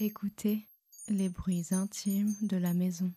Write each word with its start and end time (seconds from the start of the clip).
Écoutez 0.00 0.60
les 1.08 1.28
bruits 1.28 1.66
intimes 1.72 2.32
de 2.42 2.56
la 2.56 2.72
maison. 2.72 3.10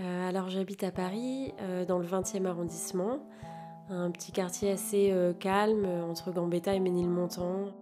Euh, 0.00 0.28
alors 0.28 0.48
j'habite 0.48 0.84
à 0.84 0.90
Paris, 0.90 1.52
euh, 1.60 1.84
dans 1.84 1.98
le 1.98 2.06
20e 2.06 2.46
arrondissement, 2.46 3.18
un 3.90 4.10
petit 4.10 4.32
quartier 4.32 4.70
assez 4.70 5.10
euh, 5.12 5.34
calme 5.34 5.84
entre 5.84 6.32
Gambetta 6.32 6.72
et 6.72 6.80
Ménilmontant. 6.80 7.74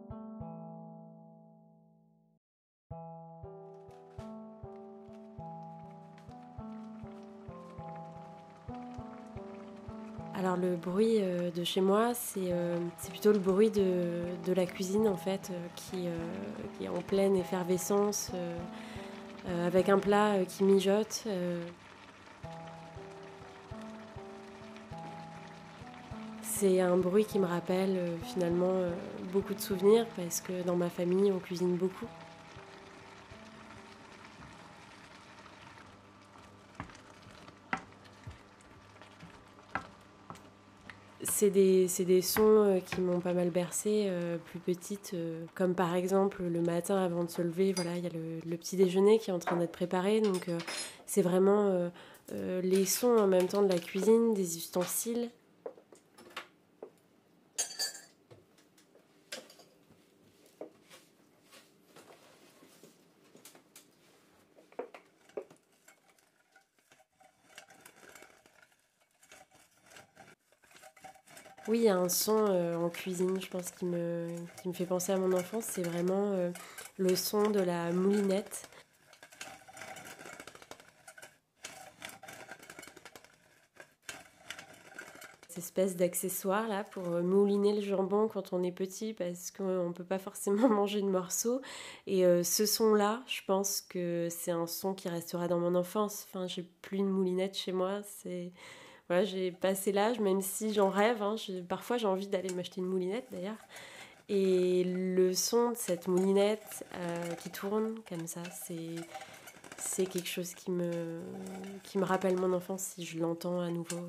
Bruit 10.84 11.20
de 11.20 11.64
chez 11.64 11.80
moi, 11.80 12.12
c'est 12.14 13.10
plutôt 13.10 13.32
le 13.32 13.38
bruit 13.38 13.70
de, 13.70 14.52
la 14.54 14.66
cuisine 14.66 15.08
en 15.08 15.16
fait, 15.16 15.50
qui, 15.76 16.08
qui, 16.76 16.84
est 16.84 16.88
en 16.88 17.00
pleine 17.00 17.36
effervescence, 17.36 18.30
avec 19.46 19.88
un 19.88 19.98
plat 19.98 20.44
qui 20.46 20.64
mijote. 20.64 21.26
C'est 26.56 26.80
un 26.80 26.96
bruit 26.96 27.24
qui 27.24 27.40
me 27.40 27.46
rappelle 27.46 27.96
euh, 27.96 28.16
finalement 28.22 28.70
euh, 28.70 28.90
beaucoup 29.32 29.54
de 29.54 29.60
souvenirs 29.60 30.06
parce 30.16 30.40
que 30.40 30.62
dans 30.62 30.76
ma 30.76 30.88
famille 30.88 31.32
on 31.32 31.40
cuisine 31.40 31.76
beaucoup. 31.76 32.06
C'est 41.36 41.50
des, 41.50 41.88
des, 42.06 42.22
sons 42.22 42.42
euh, 42.42 42.78
qui 42.78 43.00
m'ont 43.00 43.18
pas 43.18 43.32
mal 43.32 43.50
bercé 43.50 44.08
plus 44.44 44.60
petite, 44.60 45.16
comme 45.56 45.74
par 45.74 45.96
exemple 45.96 46.44
le 46.44 46.60
matin 46.60 46.96
avant 46.96 47.24
de 47.24 47.28
se 47.28 47.42
lever, 47.42 47.72
voilà, 47.72 47.96
il 47.96 48.04
y 48.04 48.06
a 48.06 48.10
le, 48.10 48.56
petit 48.56 48.76
déjeuner 48.76 49.18
qui 49.18 49.30
est 49.30 49.32
en 49.32 49.40
train 49.40 49.56
d'être 49.56 49.72
préparé, 49.72 50.20
donc 50.20 50.48
c'est 51.06 51.22
vraiment 51.22 51.90
les 52.30 52.84
sons 52.84 53.16
en 53.18 53.26
même 53.26 53.48
temps 53.48 53.62
de 53.62 53.68
la 53.68 53.80
cuisine, 53.80 54.32
des 54.32 54.56
ustensiles, 54.58 55.28
Oui, 71.66 71.78
il 71.78 71.84
y 71.84 71.88
a 71.88 71.96
un 71.96 72.10
son 72.10 72.46
euh, 72.50 72.76
en 72.76 72.90
cuisine, 72.90 73.40
je 73.40 73.48
pense, 73.48 73.70
qui 73.70 73.86
me, 73.86 74.28
me 74.66 74.72
fait 74.74 74.84
penser 74.84 75.12
à 75.12 75.16
mon 75.16 75.32
enfance. 75.32 75.64
C'est 75.64 75.82
vraiment 75.82 76.32
euh, 76.32 76.50
le 76.98 77.16
son 77.16 77.50
de 77.50 77.60
la 77.60 77.90
moulinette. 77.90 78.68
Cette 85.48 85.56
espèce 85.64 85.96
d'accessoire 85.96 86.68
là 86.68 86.84
pour 86.84 87.08
euh, 87.08 87.22
mouliner 87.22 87.72
le 87.72 87.80
jambon 87.80 88.28
quand 88.28 88.52
on 88.52 88.62
est 88.62 88.72
petit 88.72 89.14
parce 89.14 89.50
qu'on 89.50 89.88
ne 89.88 89.92
peut 89.94 90.04
pas 90.04 90.18
forcément 90.18 90.68
manger 90.68 91.00
de 91.00 91.08
morceaux. 91.08 91.62
Et 92.06 92.24
ce 92.44 92.66
son-là, 92.66 93.22
je 93.26 93.40
pense 93.46 93.80
que 93.80 94.28
c'est 94.30 94.50
un 94.50 94.66
son 94.66 94.92
qui 94.92 95.08
restera 95.08 95.48
dans 95.48 95.60
mon 95.60 95.74
enfance. 95.74 96.26
Enfin, 96.28 96.46
j'ai 96.46 96.64
plus 96.82 96.98
de 96.98 97.04
moulinette 97.04 97.56
chez 97.56 97.72
moi. 97.72 98.02
C'est 98.02 98.52
voilà, 99.08 99.24
j'ai 99.24 99.52
passé 99.52 99.92
l'âge, 99.92 100.18
même 100.20 100.40
si 100.40 100.72
j'en 100.72 100.88
rêve. 100.88 101.22
Hein, 101.22 101.36
parfois, 101.68 101.98
j'ai 101.98 102.06
envie 102.06 102.28
d'aller 102.28 102.52
m'acheter 102.54 102.80
une 102.80 102.86
moulinette 102.86 103.26
d'ailleurs. 103.30 103.58
Et 104.28 104.84
le 104.84 105.34
son 105.34 105.72
de 105.72 105.76
cette 105.76 106.08
moulinette 106.08 106.86
euh, 106.94 107.34
qui 107.34 107.50
tourne 107.50 107.96
comme 108.08 108.26
ça, 108.26 108.42
c'est 108.50 108.96
c'est 109.76 110.06
quelque 110.06 110.28
chose 110.28 110.54
qui 110.54 110.70
me 110.70 111.20
qui 111.82 111.98
me 111.98 112.04
rappelle 112.04 112.36
mon 112.36 112.52
enfance 112.54 112.94
si 112.94 113.04
je 113.04 113.18
l'entends 113.18 113.60
à 113.60 113.68
nouveau. 113.68 114.00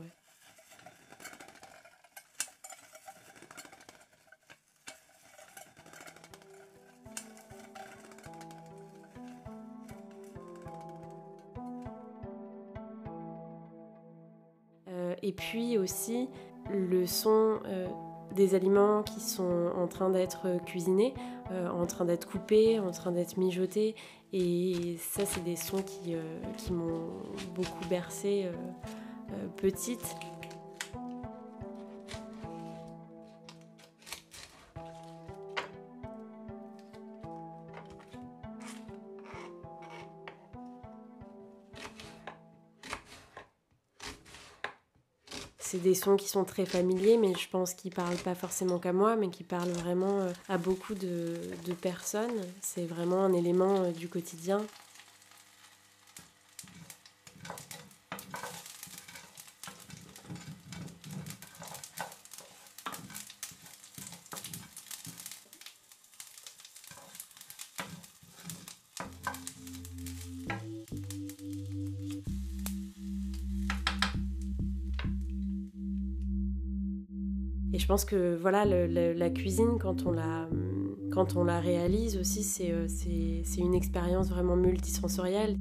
Et 15.25 15.33
puis 15.33 15.77
aussi 15.77 16.29
le 16.71 17.05
son 17.07 17.59
euh, 17.65 17.87
des 18.35 18.53
aliments 18.53 19.01
qui 19.01 19.19
sont 19.19 19.71
en 19.75 19.87
train 19.87 20.09
d'être 20.09 20.63
cuisinés, 20.65 21.13
euh, 21.51 21.67
en 21.69 21.85
train 21.87 22.05
d'être 22.05 22.27
coupés, 22.27 22.79
en 22.79 22.91
train 22.91 23.11
d'être 23.11 23.37
mijotés. 23.37 23.95
Et 24.33 24.97
ça, 24.99 25.25
c'est 25.25 25.43
des 25.43 25.55
sons 25.55 25.81
qui, 25.81 26.13
euh, 26.13 26.21
qui 26.57 26.73
m'ont 26.73 27.09
beaucoup 27.55 27.87
bercé 27.89 28.49
petite. 29.57 30.15
C'est 45.65 45.81
des 45.81 45.95
sons 45.95 46.15
qui 46.15 46.27
sont 46.27 46.43
très 46.43 46.65
familiers, 46.67 47.17
mais 47.17 47.33
je 47.33 47.49
pense 47.49 47.73
qu'ils 47.73 47.91
parlent 47.91 48.15
pas 48.17 48.35
forcément 48.35 48.77
qu'à 48.77 48.93
moi, 48.93 49.15
mais 49.15 49.29
qui 49.29 49.43
parlent 49.43 49.71
vraiment 49.71 50.19
euh, 50.21 50.31
à 50.47 50.59
beaucoup 50.59 50.93
de, 50.93 51.33
de 51.65 51.73
personnes. 51.73 52.39
C'est 52.61 52.85
vraiment 52.85 53.23
un 53.25 53.33
élément 53.33 53.81
euh, 53.81 53.91
du 53.91 54.07
quotidien. 54.07 54.61
Et 77.75 77.77
je 77.77 77.87
pense 77.87 78.05
que 78.05 78.37
voilà, 78.37 78.63
la 78.63 79.29
cuisine, 79.29 79.77
quand 79.79 80.05
on 80.05 81.43
la, 81.43 81.59
réalise 81.59 82.17
aussi, 82.17 82.41
c'est, 82.41 82.71
euh, 82.71 82.87
c'est, 82.87 83.59
une 83.59 83.75
expérience 83.75 84.29
vraiment 84.29 84.55
multisensorielle. 84.55 85.57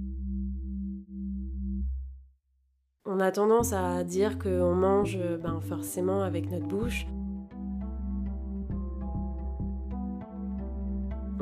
On 3.05 3.19
a 3.19 3.33
tendance 3.33 3.73
à 3.73 4.05
dire 4.05 4.39
qu'on 4.39 4.77
mange 4.77 5.19
ben, 5.43 5.61
forcément 5.61 6.23
avec 6.23 6.49
notre 6.53 6.69
bouche. 6.69 7.05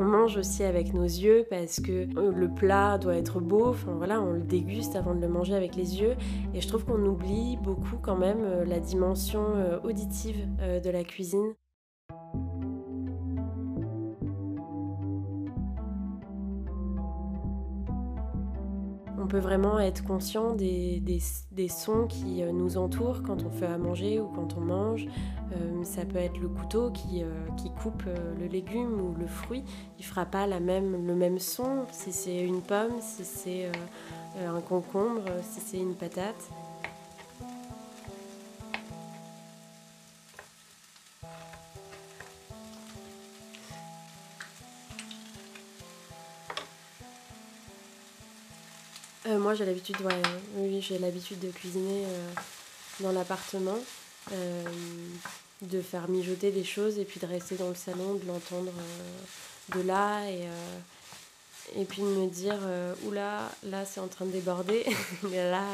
On 0.03 0.05
mange 0.05 0.37
aussi 0.37 0.65
avec 0.65 0.95
nos 0.95 1.05
yeux 1.05 1.47
parce 1.49 1.79
que 1.79 2.09
euh, 2.19 2.33
le 2.33 2.49
plat 2.49 2.99
doit 2.99 3.15
être 3.15 3.39
beau. 3.39 3.69
Enfin 3.69 3.93
voilà, 3.97 4.21
on 4.21 4.33
le 4.33 4.43
déguste 4.43 4.97
avant 4.97 5.15
de 5.15 5.21
le 5.21 5.29
manger 5.29 5.55
avec 5.55 5.77
les 5.77 6.01
yeux. 6.01 6.17
Et 6.55 6.61
je 6.61 6.67
trouve 6.67 6.85
qu'on 6.85 7.07
oublie 7.07 7.57
beaucoup 7.63 7.99
quand 8.03 8.17
même 8.17 8.43
euh, 8.43 8.65
la 8.65 8.81
dimension 8.81 9.45
euh, 9.55 9.79
auditive 9.85 10.49
de 10.59 10.91
la 10.91 11.05
cuisine. 11.05 11.55
Peut 19.33 19.39
vraiment 19.39 19.81
être 19.81 20.05
conscient 20.05 20.55
des, 20.55 21.01
sons 21.71 22.07
qui 22.07 22.43
euh, 22.43 22.53
nous 22.53 22.77
entourent 22.77 23.23
quand 23.23 23.45
on 23.45 23.51
fait 23.51 23.65
à 23.65 23.79
manger 23.79 24.21
ou 24.21 24.27
quand 24.27 24.59
on 24.59 24.61
mange. 24.61 25.07
Euh, 25.53 25.85
ça 25.85 26.05
peut 26.05 26.19
être 26.19 26.39
le 26.39 26.49
couteau 26.49 26.91
qui, 26.91 27.23
euh, 27.23 27.71
coupe 27.83 28.03
le 28.39 28.47
légume 28.47 29.01
ou 29.01 29.15
le 29.19 29.27
fruit. 29.27 29.65
Il 29.99 30.05
fera 30.05 30.27
pas 30.27 30.47
le 30.47 30.61
même 30.61 31.39
son 31.39 31.87
si 31.91 32.13
c'est 32.13 32.41
une 32.41 32.61
pomme, 32.61 33.01
si 33.01 33.25
c'est 33.25 33.73
un 34.39 34.61
concombre, 34.61 35.23
si 35.41 35.61
c'est 35.61 35.79
une 35.79 35.95
patate. 35.95 36.51
Euh, 49.27 49.39
moi, 49.39 49.55
j'ai 49.55 49.65
l'habitude, 49.65 49.97
oui, 50.57 50.81
j'ai 50.81 50.99
l'habitude 50.99 51.39
de 51.39 51.51
cuisiner 51.51 52.05
euh, 52.07 52.33
dans 53.01 53.13
l'appartement. 53.13 53.79
Euh, 54.33 54.65
de 55.63 55.81
faire 55.81 56.09
mijoter 56.09 56.51
des 56.51 56.65
choses 56.65 56.99
et 56.99 57.05
puis 57.05 57.21
de 57.21 57.27
rester 57.27 57.55
dans 57.55 57.69
le 57.69 57.77
salon, 57.77 58.15
de 58.15 58.27
l'entendre 58.27 58.73
de 59.69 59.81
là 59.81 60.29
et, 60.29 60.49
et 61.77 61.85
puis 61.85 62.03
de 62.03 62.09
me 62.09 62.27
dire 62.27 62.59
oula, 63.05 63.49
là 63.63 63.85
c'est 63.85 64.01
en 64.01 64.09
train 64.09 64.27
de 64.27 64.33
déborder, 64.33 64.85
et 65.33 65.37
là 65.37 65.65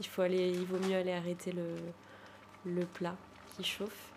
il, 0.00 0.06
faut 0.06 0.22
aller, 0.22 0.50
il 0.50 0.64
vaut 0.64 0.84
mieux 0.84 0.96
aller 0.96 1.12
arrêter 1.12 1.52
le, 1.52 1.76
le 2.64 2.84
plat 2.86 3.14
qui 3.56 3.62
chauffe. 3.62 4.10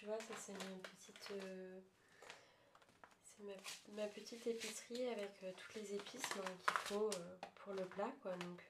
tu 0.00 0.06
vois, 0.06 0.16
ça 0.16 0.39
c'est. 0.98 1.34
Euh, 1.34 1.80
ma, 3.96 4.06
petite 4.06 4.46
épicerie 4.46 5.06
avec 5.06 5.30
euh, 5.42 5.50
toutes 5.56 5.74
les 5.76 5.94
épices 5.94 6.22
qu'il 6.22 6.74
faut 6.84 7.06
euh, 7.06 7.46
pour 7.56 7.72
le 7.72 7.84
plat. 7.84 8.10
Quoi. 8.22 8.32
Donc, 8.32 8.60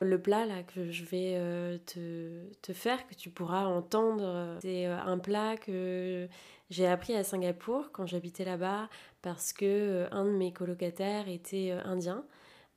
Le 0.00 0.20
plat 0.20 0.46
là 0.46 0.62
que 0.62 0.90
je 0.90 1.04
vais 1.04 1.78
te, 1.86 2.72
faire, 2.72 3.06
que 3.06 3.14
tu 3.14 3.30
pourras 3.30 3.66
entendre, 3.66 4.58
c'est 4.60 4.86
un 4.86 5.18
plat 5.18 5.56
que 5.56 6.28
j'ai 6.70 6.86
appris 6.86 7.14
à 7.14 7.24
Singapour 7.24 7.90
quand 7.92 8.06
j'habitais 8.06 8.44
là-bas 8.44 8.88
parce 9.22 9.52
que 9.52 10.06
un 10.10 10.24
de 10.24 10.30
mes 10.30 10.52
colocataires 10.52 11.28
était 11.28 11.72
indien. 11.72 12.24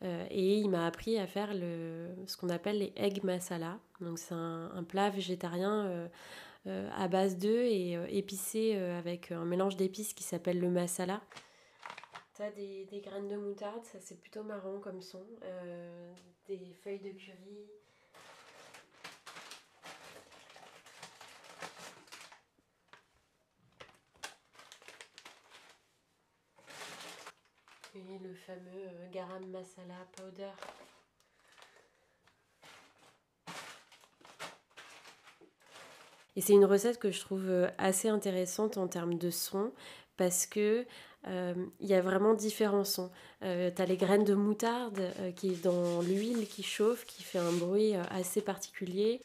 et 0.04 0.58
il 0.58 0.70
m'a 0.70 0.86
appris 0.88 1.18
à 1.20 1.28
faire 1.28 1.54
le, 1.54 2.10
ce 2.28 2.38
qu'on 2.38 2.50
appelle 2.50 2.80
les 2.80 2.94
egg 2.96 3.24
masala. 3.24 3.80
Donc 4.00 4.18
c'est 4.18 4.34
un, 4.34 4.84
plat 4.88 5.10
végétarien 5.10 6.10
à 6.66 7.08
base 7.08 7.38
d'œufs 7.38 7.66
et 7.66 7.98
euh, 7.98 8.06
épicé 8.10 8.76
euh, 8.76 8.98
avec 8.98 9.32
un 9.32 9.46
mélange 9.46 9.78
d'épices 9.78 10.14
qui 10.14 10.24
s'appelle 10.24 10.60
le 10.60 10.70
masala. 10.70 11.22
T'as 12.36 12.52
des, 12.52 12.86
des 12.86 13.02
graines 13.02 13.28
de 13.28 13.36
moutarde, 13.36 13.84
ça 13.86 14.00
c'est 14.00 14.20
plutôt 14.20 14.44
marrant 14.44 14.80
comme 14.80 15.02
son. 15.02 15.24
des 16.48 16.74
feuilles 16.84 17.00
de 17.00 17.12
curry. 17.12 17.68
Et 27.94 28.20
le 28.20 28.34
fameux 28.34 29.10
garam 29.12 29.46
masala 29.48 30.08
powder. 30.16 30.52
Et 36.36 36.42
c'est 36.42 36.54
une 36.54 36.66
recette 36.66 36.98
que 36.98 37.12
je 37.12 37.20
trouve 37.20 37.50
euh, 37.50 37.68
assez 37.78 38.08
intéressante 38.08 38.78
en 38.78 38.88
termes 38.88 39.18
de 39.18 39.30
son 39.30 39.72
parce 40.18 40.46
que 40.46 40.86
euh, 41.28 41.54
il 41.80 41.88
y 41.88 41.94
a 41.94 42.02
vraiment 42.02 42.34
différents 42.34 42.84
sons. 42.84 43.12
Euh, 43.44 43.70
tu 43.76 43.82
as 43.82 43.86
les 43.86 43.98
graines 43.98 44.24
de 44.24 44.34
moutarde 44.34 45.02
qui 45.36 45.50
est 45.54 45.64
dans 45.64 46.02
l'huile 46.02 46.48
qui 46.48 46.64
chauffe, 46.64 47.06
qui 47.06 47.24
fait 47.24 47.40
un 47.40 47.52
bruit 47.52 47.94
assez 48.12 48.42
particulier. 48.42 49.22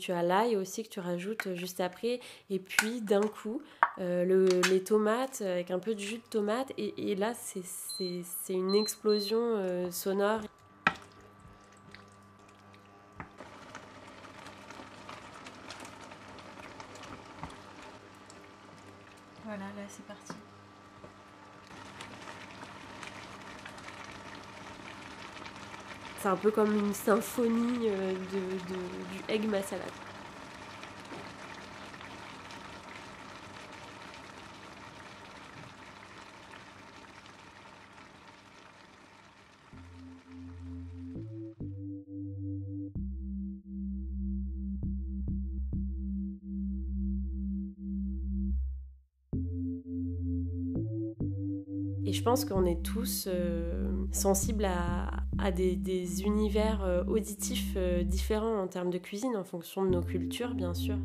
Tu 0.00 0.12
as 0.12 0.22
l'ail 0.22 0.56
aussi 0.56 0.82
que 0.82 0.88
tu 0.88 1.00
rajoutes 1.00 1.54
juste 1.54 1.80
après. 1.80 2.20
Et 2.48 2.58
puis 2.58 3.02
d'un 3.02 3.20
coup, 3.20 3.62
euh, 3.98 4.24
le, 4.24 4.46
les 4.70 4.82
tomates 4.82 5.42
avec 5.42 5.70
un 5.70 5.78
peu 5.78 5.94
de 5.94 6.00
jus 6.00 6.18
de 6.18 6.28
tomate. 6.30 6.72
Et, 6.78 7.14
là, 7.14 7.34
c'est 7.34 8.54
une 8.54 8.74
explosion 8.74 9.38
euh, 9.40 9.90
sonore. 9.90 10.40
Voilà, 19.50 19.64
là 19.64 19.82
c'est 19.88 20.06
parti. 20.06 20.32
C'est 26.20 26.28
un 26.28 26.36
peu 26.36 26.52
comme 26.52 26.72
une 26.72 26.94
symphonie 26.94 27.88
euh, 27.88 28.14
du 28.14 29.24
egg 29.28 29.48
masala. 29.48 29.82
Et 52.10 52.12
je 52.12 52.24
pense 52.24 52.44
qu'on 52.44 52.66
est 52.66 52.82
tous 52.82 53.28
euh, 53.28 53.88
sensibles 54.10 54.64
à, 54.64 55.52
des, 55.52 56.24
univers 56.24 56.82
euh, 56.82 57.04
auditifs 57.04 57.74
euh, 57.76 58.02
différents 58.02 58.60
en 58.60 58.66
termes 58.66 58.90
de 58.90 58.98
cuisine 58.98 59.36
en 59.36 59.44
fonction 59.44 59.84
de 59.84 59.90
nos 59.90 60.02
cultures, 60.02 60.54
bien 60.54 60.74
sûr. 60.74 60.96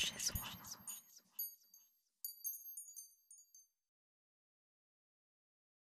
chez 0.00 0.18
soi. 0.18 0.39